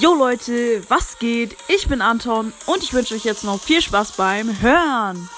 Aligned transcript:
Jo 0.00 0.12
Leute, 0.12 0.82
was 0.88 1.20
geht? 1.20 1.56
Ich 1.68 1.86
bin 1.86 2.02
Anton 2.02 2.52
und 2.66 2.82
ich 2.82 2.92
wünsche 2.94 3.14
euch 3.14 3.24
jetzt 3.24 3.44
noch 3.44 3.60
viel 3.60 3.80
Spaß 3.80 4.12
beim 4.16 4.60
Hören. 4.60 5.30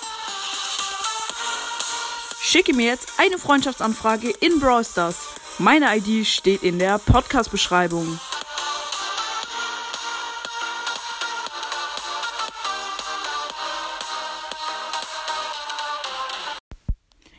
Schicke 2.40 2.74
mir 2.74 2.87
jetzt 2.87 3.12
eine 3.19 3.37
Freundschaftsanfrage 3.37 4.30
in 4.30 4.58
Brawl 4.58 4.82
Stars. 4.82 5.27
Meine 5.58 5.95
ID 5.95 6.27
steht 6.27 6.62
in 6.62 6.79
der 6.79 6.98
Podcast-Beschreibung. 6.98 8.19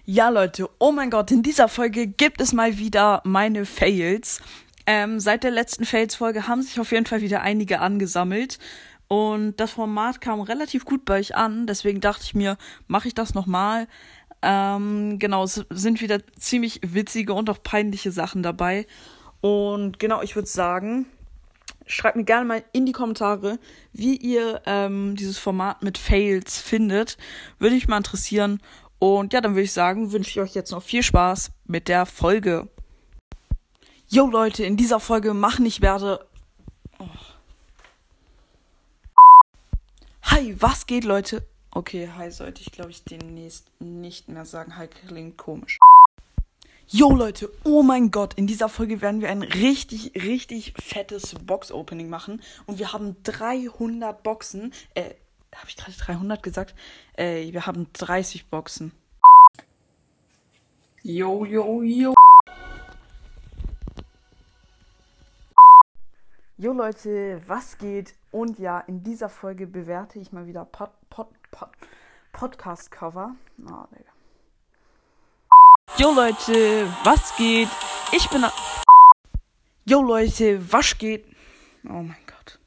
Ja, 0.05 0.29
Leute, 0.29 0.69
oh 0.77 0.91
mein 0.91 1.09
Gott, 1.09 1.31
in 1.31 1.41
dieser 1.41 1.67
Folge 1.67 2.05
gibt 2.05 2.41
es 2.41 2.53
mal 2.53 2.77
wieder 2.77 3.21
meine 3.25 3.65
Fails. 3.65 4.39
Ähm, 4.89 5.19
seit 5.19 5.43
der 5.43 5.51
letzten 5.51 5.83
Fails-Folge 5.85 6.47
haben 6.47 6.61
sich 6.61 6.79
auf 6.79 6.91
jeden 6.93 7.05
Fall 7.05 7.21
wieder 7.21 7.41
einige 7.41 7.81
angesammelt. 7.81 8.57
Und 9.09 9.59
das 9.59 9.71
Format 9.71 10.21
kam 10.21 10.39
relativ 10.39 10.85
gut 10.85 11.03
bei 11.03 11.19
euch 11.19 11.35
an. 11.35 11.67
Deswegen 11.67 11.99
dachte 11.99 12.23
ich 12.23 12.33
mir, 12.33 12.57
mache 12.87 13.09
ich 13.09 13.13
das 13.13 13.33
nochmal. 13.33 13.87
Ähm, 14.41 15.19
genau, 15.19 15.43
es 15.43 15.65
sind 15.69 16.01
wieder 16.01 16.19
ziemlich 16.37 16.79
witzige 16.83 17.33
und 17.33 17.49
auch 17.49 17.61
peinliche 17.61 18.11
Sachen 18.11 18.43
dabei. 18.43 18.87
Und 19.41 19.99
genau, 19.99 20.21
ich 20.21 20.35
würde 20.35 20.47
sagen, 20.47 21.05
schreibt 21.85 22.15
mir 22.15 22.23
gerne 22.23 22.45
mal 22.45 22.63
in 22.71 22.85
die 22.85 22.91
Kommentare, 22.93 23.59
wie 23.91 24.15
ihr 24.15 24.61
ähm, 24.65 25.15
dieses 25.17 25.37
Format 25.37 25.83
mit 25.83 25.97
Fails 25.97 26.61
findet. 26.61 27.17
Würde 27.59 27.75
mich 27.75 27.89
mal 27.89 27.97
interessieren. 27.97 28.61
Und 28.99 29.33
ja, 29.33 29.41
dann 29.41 29.53
würde 29.53 29.63
ich 29.63 29.73
sagen, 29.73 30.13
wünsche 30.13 30.31
ich 30.31 30.39
euch 30.39 30.55
jetzt 30.55 30.71
noch 30.71 30.83
viel 30.83 31.03
Spaß 31.03 31.51
mit 31.65 31.89
der 31.89 32.05
Folge. 32.05 32.69
Yo 34.09 34.25
Leute, 34.25 34.63
in 34.63 34.77
dieser 34.77 35.01
Folge 35.01 35.33
machen 35.33 35.65
ich 35.65 35.81
werde. 35.81 36.25
Oh. 36.97 37.09
Hi, 40.23 40.55
was 40.61 40.85
geht 40.85 41.03
Leute? 41.03 41.45
Okay, 41.71 42.09
hi 42.15 42.31
sollte 42.31 42.61
ich 42.61 42.71
glaube 42.71 42.91
ich 42.91 43.03
demnächst 43.03 43.69
nicht 43.81 44.29
mehr 44.29 44.45
sagen. 44.45 44.77
Hi 44.77 44.87
klingt 44.87 45.37
komisch. 45.37 45.79
Yo 46.87 47.11
Leute, 47.11 47.51
oh 47.65 47.83
mein 47.83 48.09
Gott, 48.09 48.35
in 48.35 48.47
dieser 48.47 48.69
Folge 48.69 49.01
werden 49.01 49.19
wir 49.19 49.29
ein 49.29 49.43
richtig, 49.43 50.13
richtig 50.15 50.73
fettes 50.81 51.35
Box-Opening 51.35 52.07
machen. 52.07 52.41
Und 52.65 52.79
wir 52.79 52.93
haben 52.93 53.17
300 53.23 54.23
Boxen. 54.23 54.73
Äh, 54.93 55.15
habe 55.53 55.67
ich 55.67 55.75
gerade 55.75 55.97
300 55.97 56.41
gesagt? 56.41 56.75
Äh, 57.17 57.51
wir 57.51 57.65
haben 57.65 57.87
30 57.91 58.47
Boxen. 58.49 58.93
Yo, 61.03 61.43
yo, 61.43 61.81
yo. 61.81 62.16
Jo 66.59 66.73
Leute, 66.73 67.39
was 67.45 67.77
geht? 67.77 68.15
Und 68.31 68.57
ja, 68.57 68.79
in 68.79 69.03
dieser 69.03 69.29
Folge 69.29 69.67
bewerte 69.67 70.17
ich 70.17 70.31
mal 70.31 70.47
wieder 70.47 70.65
Pod, 70.65 70.89
Pod, 71.07 71.27
Pod, 71.51 71.69
Podcast-Cover. 72.31 73.35
Oh, 73.61 73.85
Digga. 73.91 74.11
Jo 75.97 76.11
Leute, 76.15 76.91
was 77.03 77.37
geht? 77.37 77.69
Ich 78.11 78.27
bin. 78.31 78.43
Jo 79.85 80.01
Leute, 80.01 80.73
was 80.73 80.97
geht? 80.97 81.27
Oh 81.87 82.01
mein 82.01 82.25
Gott. 82.25 82.59